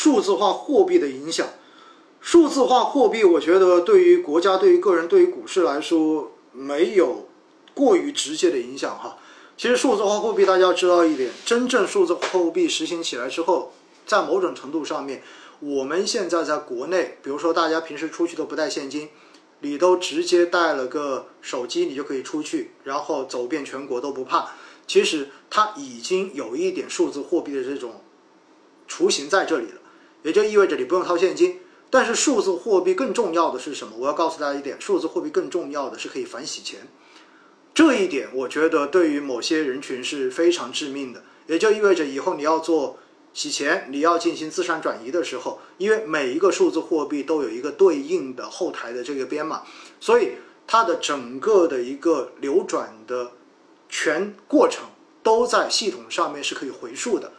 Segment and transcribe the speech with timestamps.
[0.00, 1.44] 数字化货币的影响。
[2.20, 7.26] 数字化货币，我觉得对于国家、对于个人、对于股市来说，没有
[7.74, 9.18] 过于直接的影响哈。
[9.56, 13.72] 其实数字化货币，大家知道一点，真正数字货币实行起来之后，
[14.06, 15.20] 在某种程度上面，
[15.58, 19.08] 我们现在在国内，比如说大家平时出去都不带现金，
[19.62, 24.52] 你都直接带了个手机，你就可以出去，然后走遍全国都不怕。
[24.86, 28.00] 其实它已经有一点数字货币的这种
[28.86, 29.80] 雏形在这里了，
[30.28, 31.60] 也就意味着你不用掏现金。
[31.88, 33.94] 但是数字货币更重要的是什么？
[33.96, 36.80] 我要告诉大家一点，数字货币更重要的是可以反洗钱。
[37.72, 42.98] 这一点我觉得对于某些人群是非常致命的，也就意味着以后你要做
[43.32, 49.62] 洗钱，你要进行资产转移的时候，因为每一个数字货币都有一个对应的后台的这个编码，
[49.98, 50.32] 所以
[50.66, 53.32] 它的整个的一个流转的
[53.88, 54.84] 全过程
[55.22, 57.32] 都在系统上面是可以回溯的。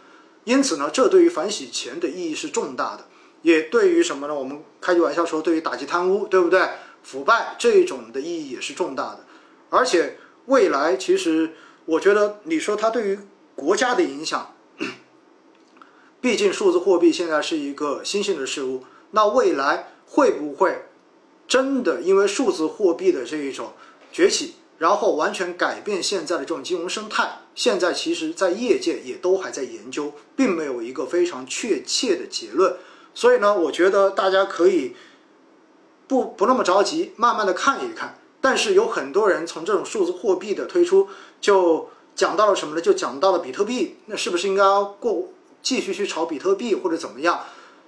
[0.45, 3.05] 因此呢，这对于反洗钱的意义是重大的。
[3.41, 4.35] 也对于什么呢？
[4.35, 6.67] 我们开句玩笑说，对于打击贪污，对不对？
[7.02, 9.25] 腐败这种的意义也是重大的。
[9.69, 11.52] 而且未来，其实
[11.86, 13.19] 我觉得，你说它对于
[13.55, 14.53] 国家的影响，
[16.19, 20.88] 毕竟数字货币现在是一个新兴的事物，那未来会不会
[21.47, 23.71] 真的因为数字货币的这一种
[24.11, 27.41] 崛起，然后完全改变现在的这种金融生态？
[27.53, 32.77] 现在其实，在业界也都还在研究，并没有一个非常确切的结论。
[33.13, 34.95] 所以呢，我觉得大家可以
[36.08, 38.17] 不不那么着急，慢慢的看一看。
[38.41, 41.09] 但是有很多人从这种数字货币的推出，
[41.41, 42.81] 就讲到了什么呢？
[42.81, 43.97] 就讲到了比特币。
[44.05, 44.64] 那是不是应该
[44.99, 45.27] 过
[45.61, 47.41] 继续去炒比特币或者怎么样？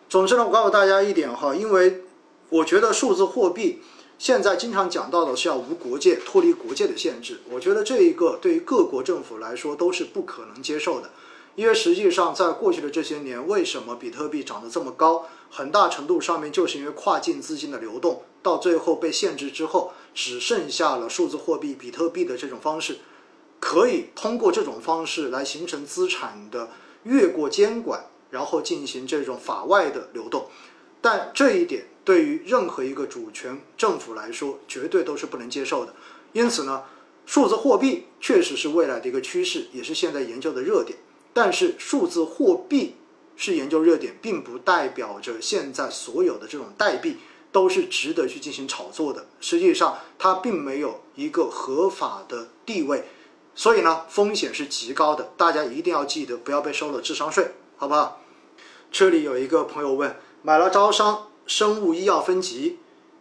[0.10, 2.04] 总之呢，我告诉大家一点哈，因为
[2.50, 3.82] 我觉得数字货币
[4.22, 7.40] 现在经常讲到的是要无国界、脱离国界的限制。
[7.50, 11.10] 我觉得这一个对于各国政府来说都是不可能接受的。
[11.56, 15.26] 因为实际上，在过去的这些年，为什么比特币涨得这么高？
[15.50, 23.00] 很大程度上面就是因为跨境资金的流动，到最后被限制之后，只剩下了数字货币比特币的这种方式，
[23.60, 26.70] 可以通过这种方式来形成资产的
[27.06, 30.46] 越过监管，然后进行这种法外的流动。
[31.02, 35.94] 但这一点对于任何一个主权政府来说，绝对都是不能接受的。
[36.32, 36.84] 因此呢，
[37.26, 40.98] 数字货币确实是未来的一个趋势，也是现在研究的热点。
[41.34, 42.96] 但是数字货币
[43.36, 47.18] 是研究热点，并不代表着现在所有的这种代币
[47.52, 49.26] 都是值得去进行炒作的。
[49.40, 53.06] 实际上，它并没有一个合法的地位，
[53.56, 55.32] 所以呢，风险是极高的。
[55.38, 58.22] 大家一定要记得，不要被收了智商税，好不好？
[58.92, 62.80] 这里有一个朋友问，买了招商生物医药分级，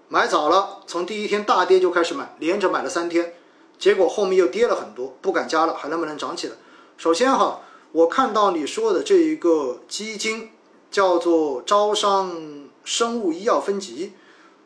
[0.08, 3.34] 买早了，从第一天大跌就开始买，连着买了三天，
[3.78, 6.54] 结果后面又跌了很多，不敢加了，还能不能涨起来？
[6.96, 7.60] 首先哈。
[7.92, 10.50] 我看到你说的这一个基金
[10.92, 14.12] 叫做招商生物医药分级，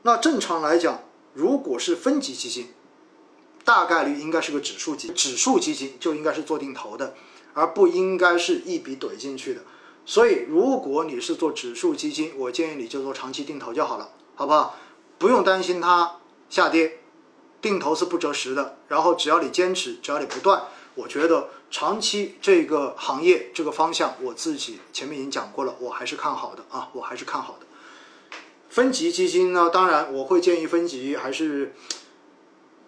[0.03, 1.01] 那正常来讲，
[1.33, 2.75] 如果是分级基金，
[3.65, 7.15] 大概率应该是个指数基指数基金就应该是做定投的，
[7.55, 9.63] 而不应该是一笔怼进去的。
[10.07, 14.77] 所以，如果你是做指数基金，我建议你就做长期定投就好了，好不好？
[15.19, 16.19] 不用担心它
[16.51, 16.99] 下跌，
[17.63, 18.77] 定投是不择时的。
[18.89, 20.65] 然后，只要你坚持，只要你不断。
[20.97, 27.67] 我觉得长期这个行业这个方向，我自己前面已经讲过了，我还是看好的啊，我还是看好的。
[28.69, 31.75] 分级基金呢，当然我会建议分级，还是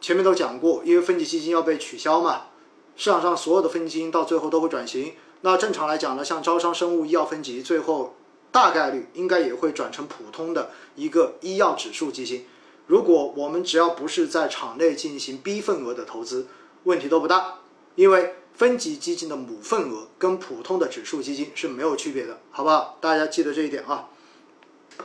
[0.00, 2.48] 前面都讲过，因为分级基金要被取消嘛，
[2.94, 5.14] 市场上所有的分级基金到最后都会转型。
[5.46, 8.16] 那正常来讲呢，像招商生物医药分级，最后
[8.50, 12.44] 大概率应该也会转成普通的一个医药指数基金。
[12.88, 16.48] 如果我们只要不是在场内进行 B 份额的投资，
[16.82, 17.58] 问题都不大。
[17.94, 22.98] 因为分级基金的母份额跟普通的指数基金是没有区别的，好不好？
[23.00, 24.08] 大家记得这一点啊。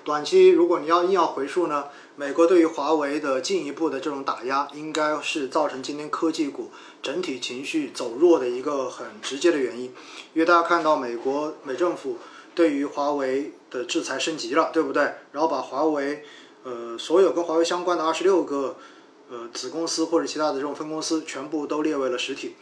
[0.04, 1.86] 短期如果你要硬要回溯呢，
[2.16, 6.72] 美国对于华为的进一步的这种打压，应该是造成今天科技股
[7.04, 9.86] 整体情绪走弱的一个很直接的原因。
[10.34, 12.18] 因为大家看到美国美政府
[12.56, 15.04] 对于华为的制裁升级了，对不对？
[15.32, 16.24] 然后把华为，
[16.64, 18.78] 呃，所有跟华为相关的二十六个，
[19.30, 22.56] 呃，子公司或者其他的这种分公司全部都列为了实体。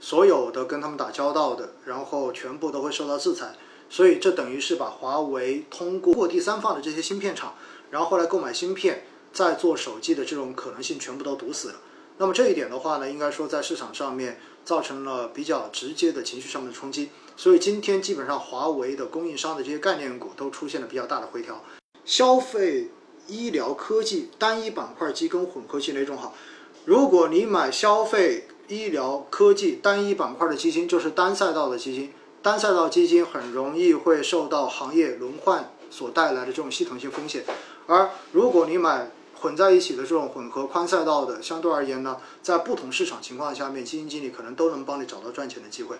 [0.00, 3.54] 所有的跟他们打交道的，然后全部都会受到制裁，
[3.88, 7.54] 所以这等于是把华为通过第三方的这些芯片厂，
[7.90, 11.74] 然后后来购买芯片，再做手机的这种可能性全部都堵死了。
[12.18, 17.10] 那么这一点的话呢，应该说在市场上面造成了比较直接的情绪上面的冲击。
[17.36, 21.62] 所以今天基本上华为的供应商的这些概念股都出现了比较大的回调。
[22.04, 22.90] 消费、
[23.26, 26.34] 医疗、科技单一板块机跟混合器哪种好？
[26.84, 32.12] 如果你买消费，医疗科技单一板块的基金就是单赛道的基金，
[32.44, 37.42] 单赛道基金很容易会受到行业轮换所带来的这种系统性风险，
[37.86, 45.96] 而如果你买混在一起的这种混合宽赛道的，相对而言呢，在不同市场情况下面，基金经理可能都能帮你找到赚钱的机会。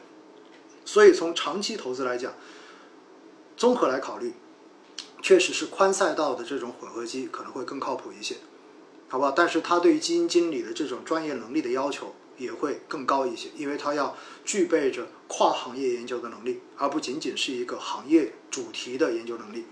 [0.84, 2.34] 所以从长期投资来讲，
[3.56, 4.34] 综合来考虑，
[5.22, 8.36] 确实是宽赛道的这种混合基可能会更靠谱一些，
[9.08, 9.32] 好吧？
[9.34, 19.66] 但是它对于基金经理的这种专业能力的要求也会更高一些，因为它要具备着跨行业研究的能力，而不仅仅是一个行业主题的研究能力。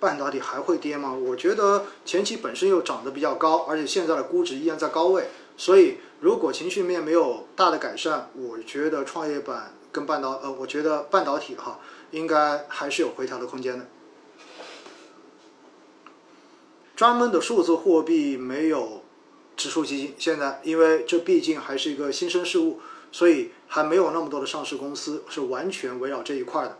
[0.00, 1.14] 半导体还会跌吗？
[1.14, 11.78] 我觉得前期本身又涨得比较高，而且现在的估值依然在高位，所以如果情绪面没有大的改善，我觉得创业板跟半导呃，我觉得半导体哈
[12.10, 13.86] 应该还是有回调的空间的。
[16.94, 19.03] 专门的数字货币没有
[19.56, 22.80] 指数基金，现在因为这毕竟还是一个新生事物，
[23.12, 26.78] 所以还没有那么多的上市公司是完全围绕这一块的。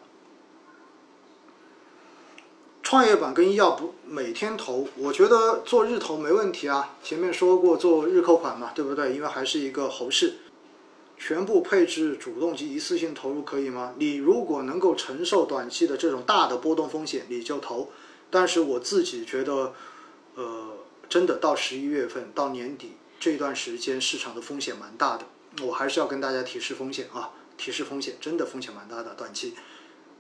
[2.83, 6.97] 创业板跟医药不每天投，我觉得做日投没问题啊。
[7.03, 9.15] 前面说过做日扣款嘛，对不对？
[9.15, 10.35] 因为还是一个猴市，
[11.17, 13.95] 全部配置主动及一次性投入可以吗？
[13.99, 17.91] 你如果能够承受短期的这种大的波动风险，你就投。
[18.31, 19.73] 但是我自己觉得，
[20.35, 20.77] 呃，
[21.09, 25.27] 真的到十一月份到年底这段时间，市场的风险蛮大的。
[25.63, 29.55] 我还是要跟大家提示风险啊，提示风险，真的风险蛮大的，短期。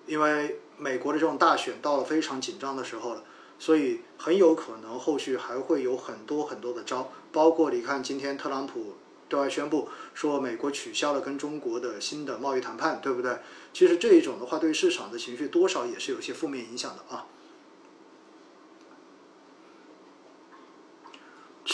[0.06, 3.25] 因为美国的这种大选到了非常紧张的时候了，
[3.58, 8.94] 所以很有可能后续还会有很多很多的招，包括你看今天特朗普
[9.28, 13.38] 对外宣布说美国取消了跟中国的新的贸易谈判，对不对？
[13.72, 17.26] 其实这一种的话，对市场的情绪多少也是有些负面影响的啊。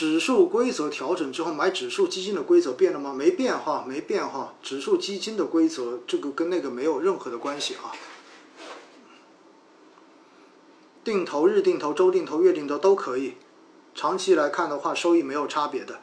[0.01, 3.13] 指数规则调整之后，买指数基金的规则变了吗？
[3.13, 4.55] 没变哈，没变哈。
[4.63, 7.93] 指数基金的规则这个跟那个没有任何的关系啊。
[11.05, 13.35] 定投、日定投、周定投、月定投都可以，
[13.95, 16.01] 长期来看的话，收益没有差别的。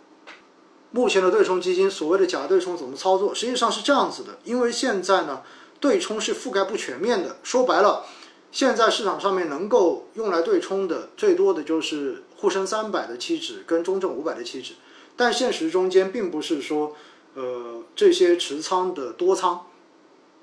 [0.92, 3.34] 目前的对冲基金，所谓的假对冲怎么操作？
[3.34, 5.42] 实际上是这样子的，因为现在呢，
[5.80, 7.38] 对冲是覆盖不全面的。
[7.42, 8.06] 说白了，
[8.52, 14.74] 现在市场上面能够用来对冲的，最多的就是沪深三百的期指跟中证五百的期指。
[15.16, 16.96] 但现实中间并不是说，
[17.36, 19.68] 呃，这些持仓的多仓，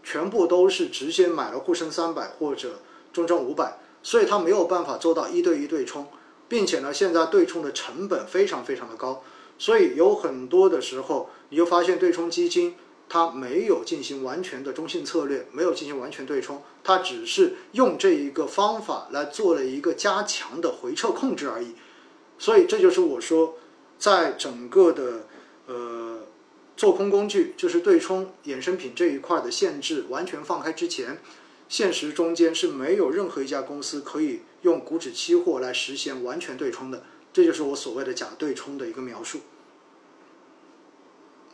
[0.03, 2.81] 全部都是直接买了沪深三百或者
[3.13, 3.79] 中证五百。
[4.07, 6.07] 所以它没有办法做到一对一对冲，
[6.47, 9.23] 并且呢，现在对冲的成本非常非常的高，
[9.59, 12.75] 所以有很多的时候，你就发现对冲基金
[13.09, 21.75] 它没有进行完全的中性策略，没有进行完全对冲，它只是用这一个方法来做了一个加强的回撤控制而已。
[22.39, 23.57] 所以这就是我说，
[23.99, 25.27] 在整个的
[25.67, 26.21] 呃
[26.77, 31.19] 做空工具，就是对冲衍生品这一块的限制完全放开之前。
[31.69, 39.41] 现实中间是没有任何一家公司可以用股指期货来实现完全对冲的，这就是我所谓的假对冲的一个描述。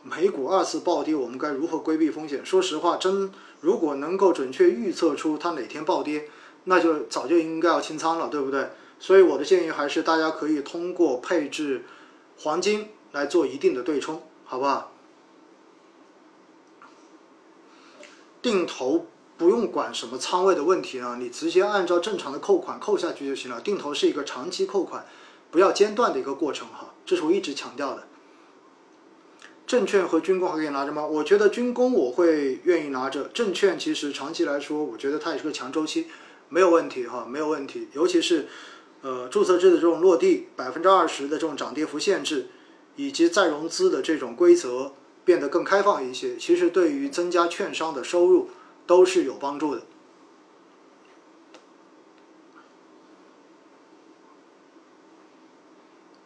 [0.03, 2.45] 美股二次暴跌，我们该如何规避风险？
[2.45, 6.29] 说实话，真如果能够准确预测出它哪天暴跌，
[6.65, 8.69] 那就早就应该要清仓了，对不对？
[8.99, 11.85] 所以我的建议还是大家可以通过配置
[12.39, 14.91] 黄金来做一定的对冲，好不好？
[18.41, 19.07] 定投。
[19.37, 23.59] 不用管什么仓位的问题啊，你直接按照正常的扣款扣下去就行了。
[23.59, 25.03] 定投是一个长期扣款，
[25.49, 28.03] 不要间断的一个过程哈，这是我一直强调的。
[29.65, 31.05] 证券和军工还可以拿着吗？
[31.05, 36.07] 我觉得军工我会愿意拿着，证券其实长期来说，我觉得它也是个强周期，
[36.49, 37.87] 没有问题哈，没有问题。
[37.93, 38.47] 尤其是
[39.01, 42.47] 呃注册制的这种落地，百分之二十的这种涨跌幅限制，
[42.95, 48.49] 以及再融资的这种规则变得更开放一些，其实对于增加券商的收入。
[48.87, 49.83] 都是有帮助的。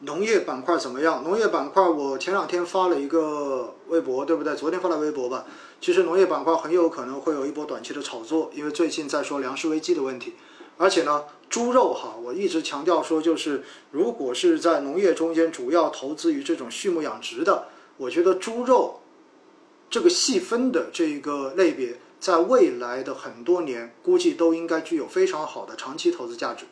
[0.06, 1.24] 农业板块怎么样？
[1.24, 4.56] 农业板块，我前两天发了一个微博，对不对？
[4.56, 5.46] 昨天发了微博吧。
[5.82, 10.34] 其实农业板块很有可能会有一波短期的炒作，因为最近在说粮食危机的问题。
[10.78, 17.66] 而且呢，猪肉哈，我一直强调说，就是如果是在农业中间主要投资于这种畜牧养殖的，
[17.98, 19.00] 我觉得猪肉
[19.90, 22.00] 这个细分的这一个类别。
[22.20, 26.66] 在未来的很多年，估计都应该具有非常好的长期投资价值。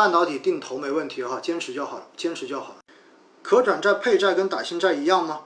[0.00, 2.76] 半导体定投没问题哈，坚持就好了，坚持就好。
[3.42, 5.40] 可转债配债跟打新债一样吗？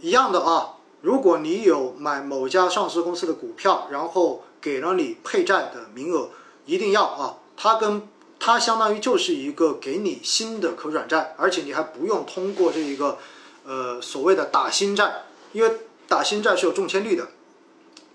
[0.00, 0.78] 一样的啊。
[1.02, 6.30] 如果你有买某家上市公司的股票，然后给了你配债的名额，
[6.64, 7.36] 一定要啊。
[7.56, 8.02] 它跟
[8.40, 13.18] 它相当于就是一个给你新的可转债，而且你还不用通过这一个。
[13.64, 15.76] 呃所谓的打新债，因为
[16.08, 17.28] 打新债是有中签率的，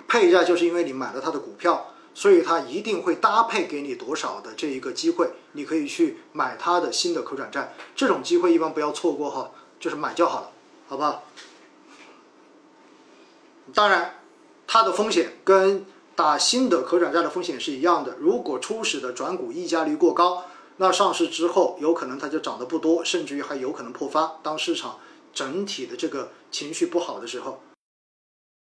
[0.10, 10.52] 配债就是因为你买了它的股票，所以它一定会搭配给你多少的这一个机会，你可以去买它的新的可转债，这种机会一般不要错过哈，就是买就好了，
[10.88, 11.24] 好不好？
[13.74, 14.20] 当然，
[14.68, 18.18] 它的风险跟打新的可转债的风险是一样的。
[18.20, 20.46] 如果初始的转股溢价率过高，
[20.78, 24.40] 那上市之后有可能它就涨得不多，甚至于还有可能破发。
[24.44, 25.00] 当市场
[25.34, 27.64] 整体的这个情绪不好的时候，